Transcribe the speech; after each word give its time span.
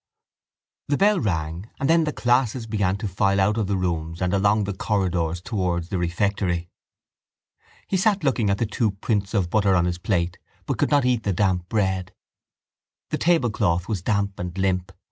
The 0.87 0.97
bell 0.97 1.19
rang 1.19 1.69
and 1.79 1.87
then 1.87 2.05
the 2.05 2.11
classes 2.11 2.65
began 2.65 2.97
to 2.97 3.07
file 3.07 3.39
out 3.39 3.57
of 3.57 3.67
the 3.67 3.77
rooms 3.77 4.19
and 4.19 4.33
along 4.33 4.63
the 4.63 4.73
corridors 4.73 5.41
towards 5.43 5.89
the 5.89 5.99
refectory. 5.99 6.71
He 7.85 7.97
sat 7.97 8.23
looking 8.23 8.49
at 8.49 8.57
the 8.57 8.65
two 8.65 8.93
prints 8.93 9.35
of 9.35 9.51
butter 9.51 9.75
on 9.75 9.85
his 9.85 9.99
plate 9.99 10.39
but 10.65 10.79
could 10.79 10.89
not 10.89 11.05
eat 11.05 11.21
the 11.21 11.33
damp 11.33 11.69
bread. 11.69 12.15
The 13.11 13.19
tablecloth 13.19 13.87
was 13.87 14.01
damp 14.01 14.39
and 14.39 14.57
limp. 14.57 14.91